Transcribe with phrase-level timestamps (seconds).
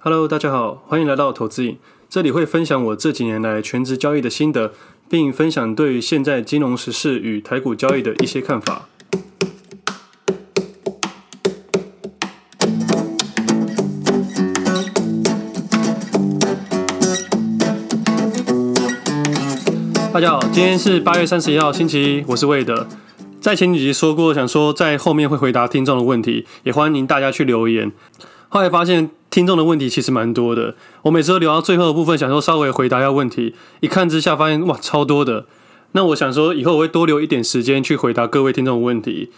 [0.00, 1.76] Hello，大家好，欢迎来到投资影。
[2.08, 4.72] 这里会分享我这几年来全职交易的心得，
[5.10, 8.86] 并分享对于现在金融时事与台股交易的一些看法。
[20.12, 22.86] 大家好，今天是八月三十一号，星期一，我是魏德。
[23.40, 27.90] 在前几集说过，想说在后面会回答听众的问题，也欢迎大家去留言。
[28.48, 33.54] 后来发现听众的问题其实蛮多的，我每次都留到最后的部分，想说稍微回答一下问题。
[33.78, 35.46] 一看之下发现哇，超多的。
[35.92, 39.30] 那我想说以后我会多留一点时间去回答各位听众的问题，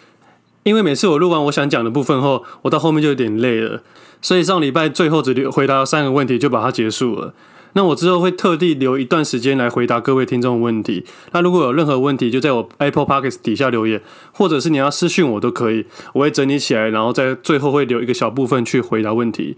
[0.62, 3.82] 因为每次我录完我想讲的部分后，我到后面就有点累了，
[4.22, 7.34] 所以上礼拜最后只留回答三个问题就把它结束了。
[7.74, 11.04] 那我之后会特地留一段时间来回答各位听众的问题。
[11.32, 14.02] 那如果有任何问题，就在我 Apple Podcast 底下留言，
[14.32, 19.56] 或者是你要私讯我都可以，我会整理起来，然后在最后会留一个小部分去回答问题。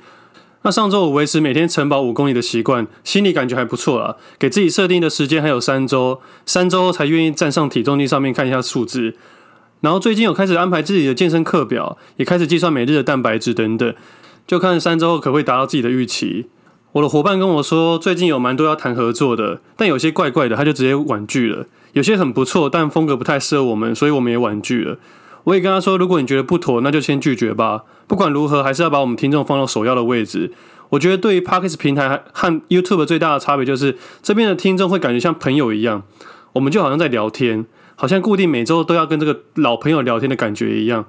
[0.64, 4.16] 那上周我维持每天晨跑五公里的习惯，心里感觉还不错啦。
[4.38, 9.16] 给自己设定的时间还有三周，三周后才愿意站上体重机上面看一下数字。
[9.80, 13.92] 然后最近有开始安排自己的健身课表，也开始计算每日的蛋白质等等，
[14.46, 16.46] 就看三周后可不可以达到自己的预期。
[16.92, 21.64] 我的伙伴跟我说，最近有蛮多要谈合作的，但有些怪怪的，他就直接婉拒了。
[21.94, 24.98] 有些很不错，但风格不太适合我们，所以我们也婉拒了。
[25.44, 27.84] 我也跟他说，如果你觉得不妥，那就先拒绝吧。
[28.06, 30.52] 不管如何，还是要把我们听众放到首要的位置。
[30.90, 36.02] 我觉得对于 Podcast 平台和 YouTube 最大的差别就是，这边的听众会感觉像朋友一样，
[36.52, 37.64] 我们就好像在聊天，
[37.96, 41.06] 好像固定每周都要跟这个老朋友聊天的感觉一样，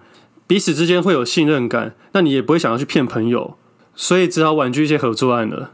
[0.47, 1.95] 彼此之间会有信任感。
[2.13, 3.57] 那你也不会想要去骗朋友。
[3.95, 5.71] 所以只好婉拒一些合作案了。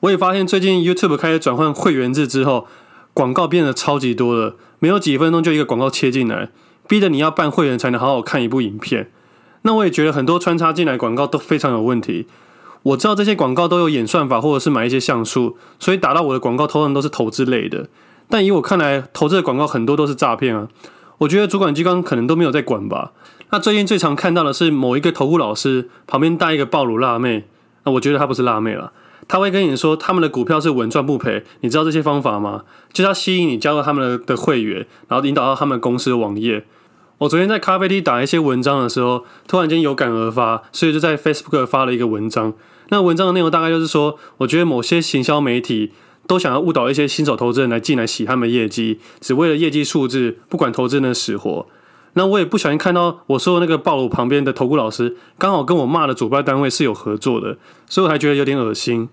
[0.00, 2.66] 我也发现最近 YouTube 开始转换会员制之后，
[3.12, 6.50] 广告变得超级多了，没有几分钟就一个广告切进来，
[6.86, 9.10] 逼得你要办会员才能好好看一部影片。
[9.62, 12.26] 那我也觉得很多穿插进来广告都非常有问题。
[12.82, 17.88] 我知道这些广告都有演算法或者是买一些像素，所以打到我的广告通常都是投资类的。
[18.28, 20.68] 但以我看来，投资的广告很多都是诈骗啊。
[21.18, 23.12] 我觉得主管机关可能都没有在管吧。
[23.48, 27.44] 那最近最常看到的是某一个投顾老师旁边带一个暴乳辣妹。
[27.84, 28.92] 那我觉得他不是辣妹了，
[29.28, 32.64] 他会跟你说他们的股票是稳赚不赔，你知道这些方法吗？
[32.92, 36.64] 就是要吸引你加入他们的会员，然后引导到他们公司的网页。
[37.18, 42.54] 我昨天在咖啡厅打一些文章的时候，突然间有感而发，所以就在 Facebook 发了一个文章。
[42.88, 45.92] 那文章的内容大概就是说，我觉得某些行销媒体
[46.26, 51.66] 都想要误导一些新手投资人来进来洗他们业绩，只为了业绩数字，不管投资人的死活。
[52.14, 57.58] 那我也不小心看到我说那个暴露旁边的投顾老师，刚好跟我骂的主办单位是有合作的，
[57.88, 59.08] 所以我还觉得有点恶心。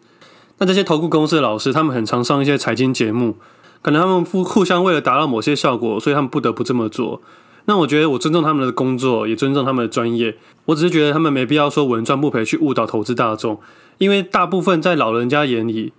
[0.60, 3.36] 那这些投顾公司的老师，他们很常上一些财经节目，
[3.82, 7.22] 可能他们互互相为了达到某些效果，所以他们不得不这么做。
[7.66, 10.38] 那我觉得我尊重他们的工作，也尊重他们的专业。
[10.66, 13.60] 我只是觉得他们没必要说稳赚不赔去误导投资大众，
[13.98, 15.94] 因为大部分在老人家眼里，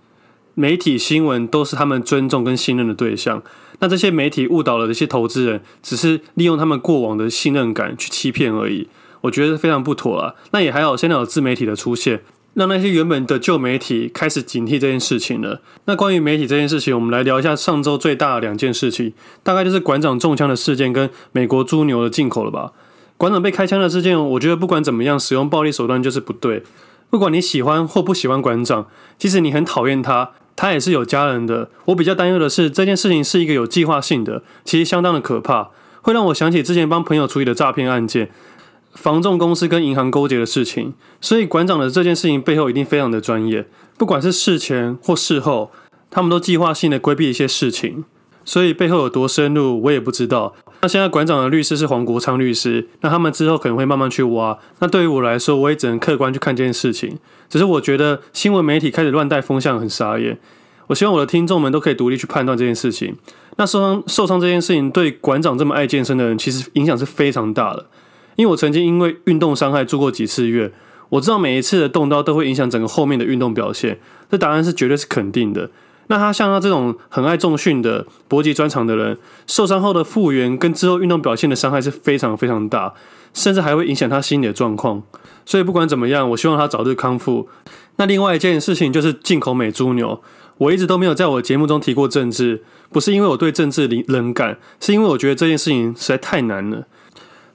[0.55, 3.41] 媒体新闻都是他们尊重跟信任的对象。
[3.79, 8.87] 那这些媒体误导了这些投资人，只是利用他们过往的信任感去欺骗而已。
[9.21, 10.35] 我觉得非常不妥啊。
[10.51, 12.21] 那也还好，现在有自媒体的出现，
[12.53, 15.61] 让那些原本的旧媒体开始警惕这件事情了。
[15.85, 22.71] 那关于媒体这件事情，我们来聊一下上周最大的两件事情，大概就是馆长中枪的事件跟美国猪牛的进口了吧。
[23.17, 26.63] 馆长被开枪的事件，我觉得不管怎么样，使用暴力手段就是不对。
[27.09, 28.87] 不管你喜欢或不喜欢馆长，
[29.17, 30.31] 即使你很讨厌他。
[30.55, 31.69] 他也是有家人的。
[31.85, 35.69] 我比较担忧的是，这件事情是一个有计划性的，其实相当的可怕，
[36.01, 38.29] 会让我想起之前帮朋友处理的诈骗案件，
[38.93, 40.93] 房仲公司跟银行勾结的事情。
[41.19, 45.71] 所以馆长的这件事情背后一定非常的专业，不管是事前或事后，
[46.09, 48.05] 他们都计划性的规避一些事情。
[48.45, 50.53] 所以背后有多深入，我也不知道。
[50.81, 54.57] 那现在馆长的律师是黄国昌律师，那他们之后可能会慢慢去挖。
[54.79, 57.17] 那对于我来说，我也只能客观去看这件事情。
[57.49, 60.37] 只是我觉得新闻媒体开始乱带风向很傻眼。
[60.87, 63.15] 我希望我的听众们都可以独立去判断这件事情。
[63.55, 67.85] 那受伤受伤这件事情对馆长这么爱健身的人，其实影响是非常大的。
[68.35, 70.69] 因为我曾经因为运动伤害住过几次院，
[71.09, 73.99] 我知道每一次的动刀都会影响整个后面的运动表现。
[74.29, 75.69] 这答案是绝对是肯定的。
[76.13, 79.17] 那他像他这种很爱重训的搏击专长的人，
[79.47, 82.93] 受伤后的复原跟之后运动表现的伤害是非常非常大，
[83.33, 85.01] 甚至还会影响他心理的状况。
[85.43, 87.49] 所以不管怎么样，我希望他早日康复。
[87.95, 90.21] 那另外一件事情就是进口美猪牛，
[90.59, 96.85] 我一直都没有在我节目中提过政治，不是因为我对政治冷冷感，是因为我觉得这件事情实在太难了。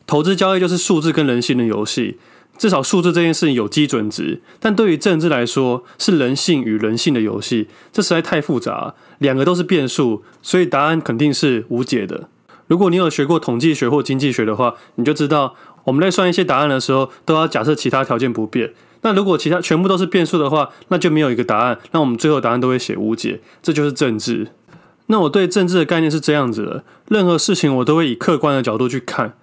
[0.04, 2.18] 投资交易就是数字跟人性的游戏。
[2.58, 12.28] 至少数字这件事情有基准值，但对于政治来说是人性与人性的游戏，这实在太复杂，两个都是变数，所以答案肯定是无解的。
[12.66, 18.74] 如果你有学过统计学或经济学的话，你就知道我们在算一些答案的时候，都要假设其他条件不变。
[19.02, 21.78] 那如果其他全部都是变数的话，那就没有一个答案。
[21.92, 24.48] 那我们最后答案都会写无解，这就是政治。
[25.06, 29.34] 那我对政治的概念是这样子的：任何事情我都会以客观的角度去看，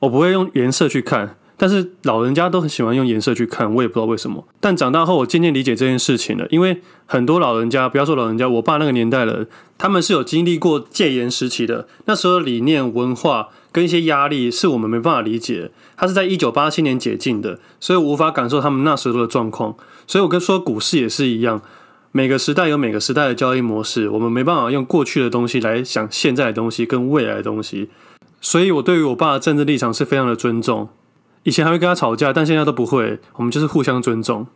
[0.00, 1.36] 我不会用颜色去看。
[1.58, 4.46] 但是老人家都很喜欢用颜色去看，我也不知道为什么。
[4.60, 9.48] 但长大后，我渐渐理解这件事情了，因为很多老人家，不要说老人家，我爸那个年代的人，
[9.78, 15.70] 他们是有经历过戒严时期的，那时候理念、文化跟一些压力是我们没办法理解。
[15.96, 19.74] 他是在一九八七年解禁的，所以我无法感受他们那时候的状况。
[20.06, 21.62] 所以我跟说股市也是一样，
[22.12, 27.88] 每个时代有每个时代的交易模式，我们没办法用过去的东西来想现在的东西跟未来的东西。
[28.42, 30.90] 所以我对于我爸的政治立场是非常的尊重。
[31.46, 33.20] 以前还会跟他吵架，但现在都不会。
[33.36, 34.48] 我们就是互相尊重。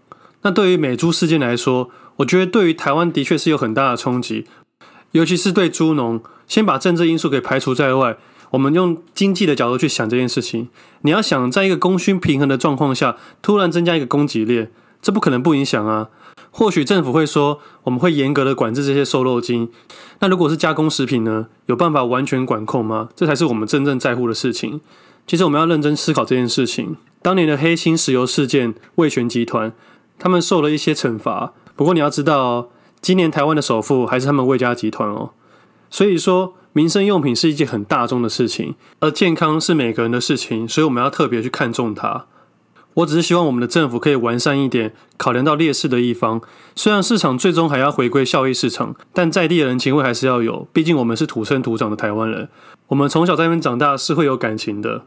[0.42, 4.44] 那对于美猪事件来说，我觉得对于台湾的确是有很大的冲击，
[5.12, 6.20] 尤其是对猪农。
[6.48, 8.16] 先把政治因素给排除在外，
[8.50, 10.69] 我们用经济的角度去想这件事情。
[11.02, 16.08] 你要想，在一个供需平衡的状况下，突然增加一个供给链，这不可能不影响啊。
[16.50, 19.70] 或许政府会说，我们会严格的管制这些瘦肉精。
[20.19, 21.46] 那如果是加工食品呢？
[21.66, 23.10] 有办法完全管控吗？
[23.14, 24.81] 这才是我们真正在乎的事情。
[25.26, 26.96] 其实我们要认真思考这件事情。
[27.22, 29.72] 当年的黑心石油事件，味全集团
[30.19, 31.52] 他们受了一些惩罚。
[31.76, 32.70] 不过你要知道，
[33.00, 35.31] 今年台湾的首富还是他们味家集团哦。
[35.90, 42.26] 所以说，民生用品是一件很大众的事情，而健康是每个人的事情，所以我们要特别去看重它。
[42.94, 46.40] 我只是希望我们的政府可以完善一点，考量到劣势的一方。
[46.75, 50.66] 虽然市场最终还要回归效益市场，但在地的人情味还是要有。
[50.72, 52.48] 毕竟我们是土生土长的台湾人，
[52.88, 55.02] 我们从小在那边长大，是会有感情的。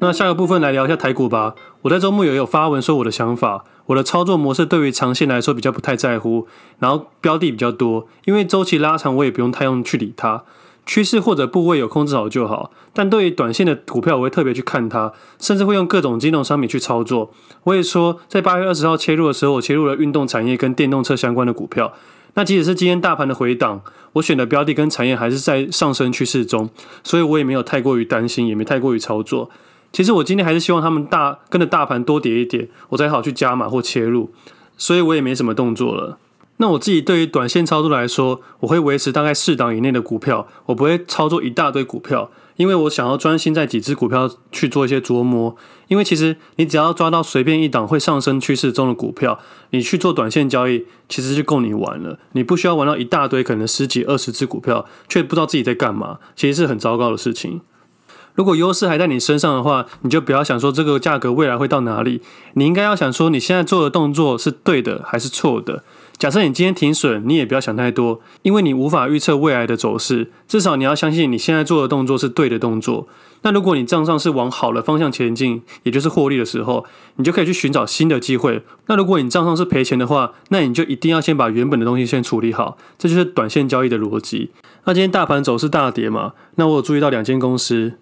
[0.00, 1.54] 那下个部分来聊一下台股吧。
[1.82, 6.48] 我在周末也有发文说我的想法，我的操作模式对于长线来说比较不太在乎，
[6.80, 10.42] 然后标的比较多，因为周期拉长我也不用太用去理它，
[10.84, 12.70] 趋势或者部位有控制好就好。
[12.92, 17.32] 但对于短线的股票，我会特别去看它，甚至会用各种金融商品去操作。
[17.64, 21.92] 我也说，在八月二十号切入的时候，我切入了运动产业跟电动车相关的股票。
[22.34, 23.82] 那即使是今天大盘的回档，
[24.14, 26.70] 我选的标的跟产业还是在上升趋势中，
[27.02, 29.50] 所以我也没有太过于担心，也没太过于操作。
[29.92, 34.30] 其实我今天还是希望他们大跟着大盘多跌一点，我才好去加码或切入，
[34.78, 36.18] 所以我也没什么动作了。
[36.62, 45.56] 那我自己对于短线操作来说，我会维持大概四档以内的股票，我不会操作一大堆股票，因为我想要专心在几只股票去做一些琢磨。
[45.88, 52.20] 因为其实你只要抓到随便一档会上升趋势中的股票，你去做短线交易，其实就够你玩了。
[52.34, 57.60] 你不需要玩到一大堆可能十几二十只股票，却不知道自己在干嘛，其实是很糟糕的事情。
[58.36, 62.22] 如果优势还在你身上的话，你就不要想说这个价格未来会到哪里。
[62.54, 65.82] 你应该要想说你现在做的动作是对的还是错的。
[66.22, 70.30] 假设你今天停损，你也不要想太多，因为你无法预测未来的走势。
[70.46, 73.08] 至少你要相信你现在做的动作是对的动作。
[73.42, 76.84] 那如果你账上是往好的方向前进，也就是获利的时候，
[77.16, 78.62] 你就可以去寻找新的机会。
[78.86, 82.78] 那如果你账上是赔钱的话，那你就一定要先把原本的东西先处理好。
[82.96, 84.52] 这就是短线交易的逻辑。
[84.84, 87.94] 那今天大盘走势大跌嘛，那我有注意到两间公司。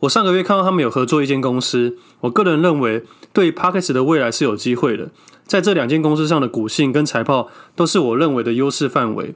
[0.00, 5.08] 我上个月看到他们有合作一间公司，我个人认为对 Podcast 的未来是有机会的。
[5.46, 9.34] 在这两间公司上的股性跟财报都是我认为的优势范围。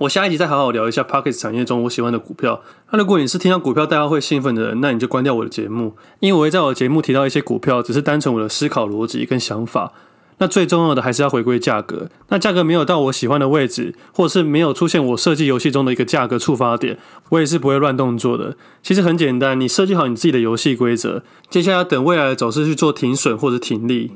[0.00, 2.62] 我下一集再好好聊一下 Podcast 产业中我喜欢的股票。
[2.90, 9.92] 那如果你是听到股票大家会兴奋的人，那你就关掉我的节目，因为我会在我的节目提到一些股票，只是单纯我的思考逻辑跟想法。
[10.38, 12.08] 那最重要的还是要回归价格。
[12.30, 18.56] 那价格没有到我喜欢的位置，或者是没有出现我设计游戏中的一个价格触发点，我也是不会乱动作的。
[18.82, 24.10] 其实很简单，你设计好你自己的游戏规则，接下来等未来的走势去做停损或者停利。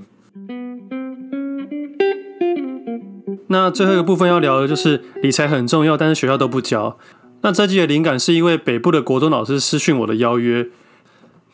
[3.49, 6.97] 那最后一个部分要聊的就是理财很重要，但是学校都不教。
[7.43, 10.69] 那这集的灵感是因为北部的国中老师私讯我的邀约，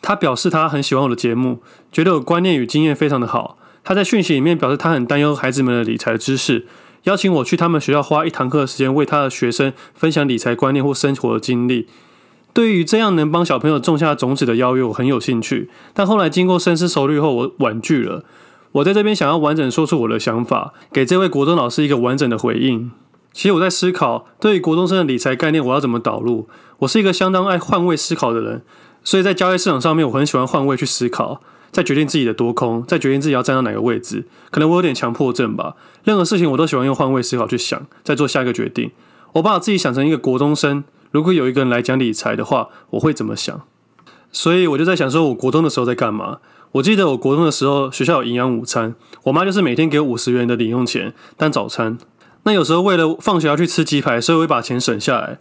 [0.00, 3.58] 他表示他很喜欢我的节目，觉得我观念与经验非常的好。
[3.84, 6.66] 他在讯息里面表示，他很担忧孩子们的理财知识，
[7.02, 11.86] 邀请我去他们学校花一堂课的时间，为他的学生分享理财观念或生活的经历。
[12.54, 15.68] 对于这样能帮小朋友种下种子的邀约，我很有兴趣。
[15.92, 18.24] 但后来经过深思熟虑后，我婉拒了。
[18.74, 22.90] 我在这边想要完整说出我的想法，给这位国中老师一个完整的回应。
[23.32, 26.48] 其实我在思考，对于国中生的理财概念，我要怎么导入？
[26.78, 28.62] 我是一个相当爱换位思考的人，
[29.04, 31.40] 所以在交易市场上面，我很喜欢换位去思考。
[31.70, 35.74] 再决定自己的多空，再决定自己要站到哪个位置，可能我有点强迫症吧。
[36.04, 38.92] 任何事情我都喜欢用换位思考去想，再做下一个决定。
[39.32, 43.62] 我把我自己想成一个国中生，如果有一个人来讲理财的话，我会怎么想？
[44.30, 46.38] 所以我就在想，说我国中的时候在干嘛？
[46.74, 51.96] 我记得我国中的时候，学校有营养午餐，我妈就是每天给我五十元的零用钱当早餐。
[52.42, 55.38] 那有时候为了放学要去吃鸡排，所以我会把钱省下来。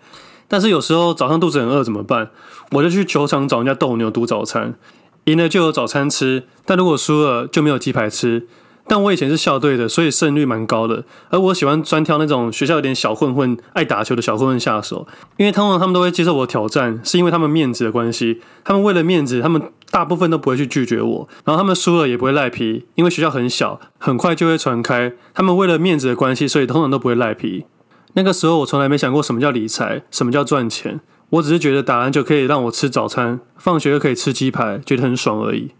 [0.47, 2.29] 但是有时候早上肚子很饿怎么办？
[2.73, 4.75] 我就去球场找人家斗牛赌早餐，
[5.23, 8.47] 赢了就有早餐吃，但如果输了就没有鸡排吃。
[8.85, 11.03] 但我以前是校队的，所以胜率蛮高的。
[11.29, 18.41] 而我喜欢专挑那种学校有点小混混、爱打球的小混混下手，因为通常他们都会接受我的挑战，是因为他们面子的关系。
[18.63, 21.29] 他们为了面子，他们大部分都不会去拒绝我。
[21.45, 25.13] 然后他们输了也不会赖皮，因为学校很小，很快就会传开。
[25.35, 27.65] 他们为了面子的关系，所以通常都不会赖皮。
[28.13, 31.00] 那个时候我从来没想过什么叫理财，什么叫赚钱。
[31.29, 35.71] 我只是觉得打篮球可以让我吃早餐，放学又可以吃鸡排，觉得很爽而已。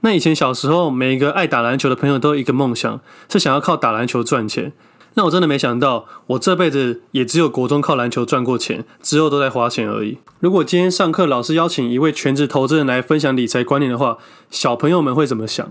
[0.00, 3.00] 那以前小时候，每一个爱打篮球的朋友都有一个梦想，
[3.30, 4.72] 是想要靠打篮球赚钱。
[5.14, 10.18] 那我真的没想到，我这辈子也只有国中靠篮球赚过钱，之后都在花钱而已。
[10.38, 14.18] 如果今天上课老师邀请一位全职投资人来分享理财观念的话，
[14.50, 15.68] 小朋友们会怎么想？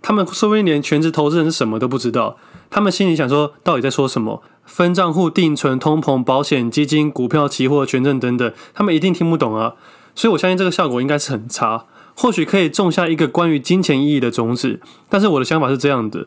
[0.00, 2.36] 他们说不定连全职投资人是什么都不知道。
[2.70, 4.42] 他们心里想说，到底在说什么？
[4.64, 9.74] 分账户、定存、通膨、保险、基金、股票、期货、权证等等，他们一定听不懂啊。
[10.14, 11.86] 所以我相信这个效果应该是很差。
[12.14, 16.26] 或许可以种下一个关于金钱意义的种子，但是我的想法是这样的：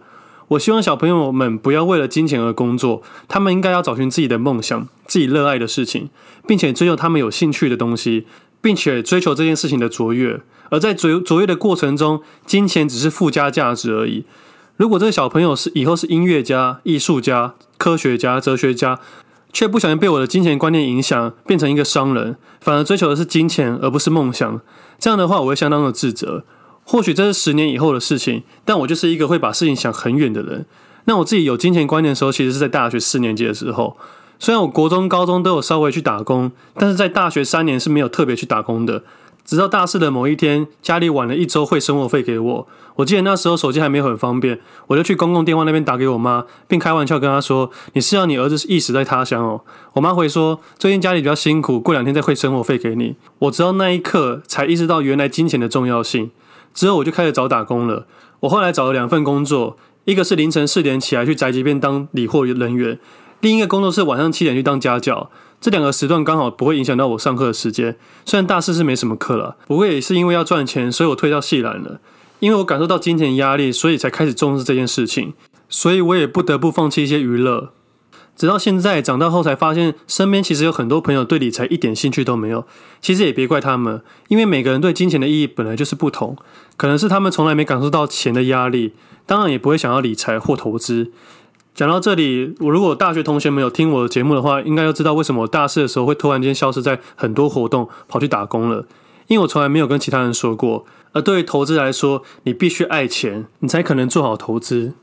[0.50, 6.10] 我希望小朋友们不要为了金钱而工作，他们应该要找寻自己的梦想、自己热爱的事情，
[6.48, 8.26] 并且追求他们有兴趣的东西，
[8.60, 10.42] 并且追求这件事情的卓越。
[10.72, 14.26] 而在卓卓越的过程中，金钱只是附加价值而已。
[14.78, 19.00] 如果这个小朋友是以后是音乐家、艺术家、科学家、哲学家，
[19.54, 24.62] 却不小心被我的金钱观念影响，变成一个商人，反而追求的是金钱而不是梦想。
[24.98, 26.44] 这样的话，我会相当的自责。
[26.92, 30.66] 或许这是十年以后的事情，但我就是一个会把事情想很远的人。
[31.06, 33.96] 那我自己有金钱观念的时候，其实是在大学四年级的时候。
[34.40, 39.04] 虽然我国中、高中都有稍微去打工，但是在大学三年是没有特别去打工的。
[39.46, 42.68] 直到大四的某一天，家里晚了一周汇生活费给我。
[42.96, 49.62] 我记得那时候手机还没有很方便，我就去公共电话那边打给我妈，并开玩笑跟她说：“你是要你儿子一死在他乡哦。”
[49.94, 56.32] 我妈回说：“最近家里比较辛苦，过两天再汇生活费给你。”我直到那一刻才意识到原来金钱的重要性。
[56.80, 58.08] 之后我就开始找打工了。
[58.40, 62.98] 我后来找了两份工作，一个是凌晨四点起来去宅急便当理货人员，
[63.42, 65.30] 另一个工作是晚上七点去当家教。
[65.60, 72.00] 这两个时段刚好不会影响到我上课的时间，虽然大四是没什么课了，不过也是因为要赚钱，所以我退到系篮了。
[72.40, 75.34] 因为我感受到金钱压力，所以才开始重视这件事情，
[75.68, 77.74] 所以我也不得不放弃一些娱乐。
[78.40, 82.66] 直到现在长大后才发现，身边其实有很多朋友对理财一点兴趣都没有。
[83.02, 86.38] 其实也别怪他们，因为每个人对金钱的意义本来就是不同，
[86.78, 88.94] 可能是他们从来没感受到钱的压力，
[89.26, 91.12] 当然也不会想要理财或投资。
[91.76, 98.86] 讲到这里，我如果大学同学们有听我的节目的话，应该要知道为什么我大四的时候会突然间消失在很多活动，跑去打工了。
[99.28, 100.86] 因为我从来没有跟其他人说过。
[101.12, 104.94] 而对于投资来说，你必须爱钱，你才可能做好投资。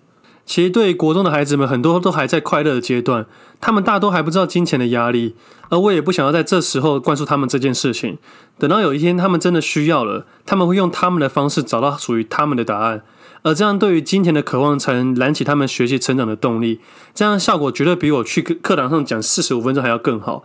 [0.46, 3.26] 其实对于国中的孩子们，很多都还在快乐的阶段，
[3.60, 5.34] 他们大多还不知道金钱的压力。
[5.68, 8.16] 而我也不想要在这时候灌输他们这件事情。
[8.56, 13.02] 等到有一天他们真的需要了，他们会用他们的方式找到属于他们的答案。
[13.42, 16.80] 而这样，对于金钱的渴望才能燃起他们学习成长的动力。
[17.12, 20.44] 这样效果绝对比我去课课堂上讲四十五分钟还要更好。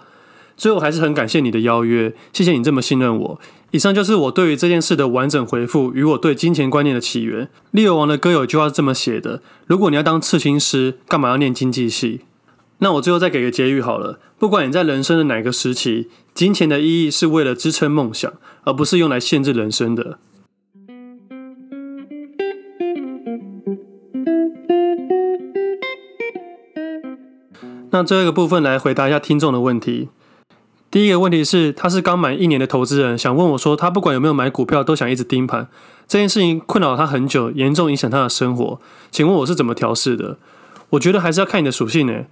[0.58, 3.40] 最后，还是很感谢你的邀约，谢谢你这么信任我。
[3.72, 7.48] 以上就是我对于这件事的完整回复与我对金钱观念的起源。
[7.72, 12.22] 利尔王的歌有句话是这么写的：如果你要当刺青师，干嘛要念经济系？
[12.80, 14.20] 那我最后再给个结语好了。
[14.38, 18.34] 不管你在人生的哪个时期，金钱的意义是为了支撑梦想，
[18.66, 20.20] 而不是用来限制人生的。
[27.92, 30.10] 那最后一个部分来回答一下听众的问题。
[30.92, 35.70] 第一个问题是，他是刚满一年的投资人，想问我说，他不管有没有买股票，都想一直盯盘，
[36.06, 38.78] 这件事情困扰他很久，严重影响他的生活。
[39.10, 40.38] 请问我是怎么调试的？
[40.90, 42.28] 我觉得还是要看你的属性诶。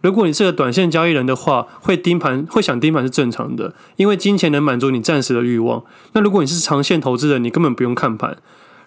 [0.00, 5.82] 如果你是个短线交易人的话，会盯盘，会想盯盘是正常的，因为金钱能满足你暂时的欲望。
[6.12, 8.36] 那如果你是长线投资人，你根本不用看盘。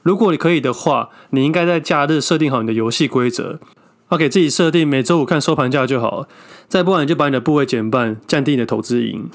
[0.04, 3.60] 如果你可以的话，你应该在假日设定好你的游戏规则。
[4.10, 6.28] 要给自己设定每周五看收盘价就好了，
[6.68, 9.30] 再不然你就把你的部位减半，降低你的投资赢。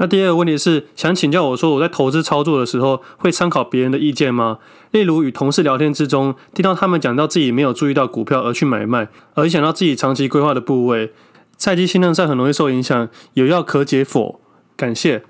[0.00, 4.58] 那第二个问题是，想请教我说，我在投资操作的时候会参考别人的意见吗？
[4.92, 11.12] 例如与同事聊天之中，听到他们讲到自己没有注意到股票而去买卖，而想到自己长期规划的部位，
[11.56, 14.40] 菜鸡心脏上很容易受影响，有药可解否？
[14.76, 15.24] 感谢。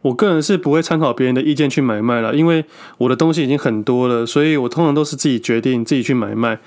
[0.00, 2.64] 我个人是不会参考别人的意见去买卖了，因为
[2.98, 6.60] 我的东西已经很多了，所以我通常都是自己决定自己去买卖。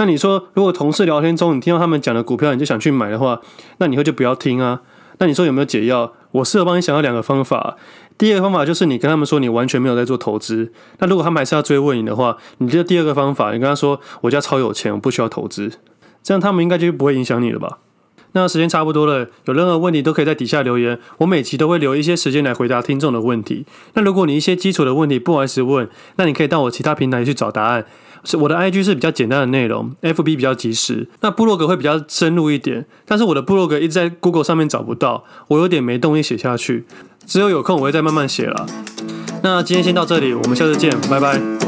[0.00, 3.38] 那你说，如果同事聊天中你听到他们讲的股票，你就想去买的话，
[3.76, 4.80] 那你以后就不要听啊。
[5.18, 6.14] 那你说有没有解药？
[6.30, 7.76] 我适合帮你想到两个方法。
[8.16, 10.72] 第一个方法就是你跟他们说你完全没有在做投资。
[11.00, 15.70] 那如果他们还是要追问你的话，你就第二个方法，你跟他说我家超有钱，我不需要投资。
[16.22, 17.80] 这样他们应该就不会影响你了吧？
[18.32, 23.64] 那时间差不多了，有任何问题都可以在底下留言，我每期都会留一些时间来回答听众的问题。
[23.94, 27.84] 那如果你一些基础的问题不好意思问，那你可以到我其他平台去找答案。
[28.22, 32.84] 是我的 IG 是比较简单的内容，FB 比较及时，那部落格会比较深入一点。
[33.06, 36.84] 但是我的部落格一直在 Google 上面找不到，我有点没动力写下去。
[37.24, 38.66] 之后有空我会再慢慢写了。
[39.42, 41.59] 那今天先到这里，我们下次见，拜拜。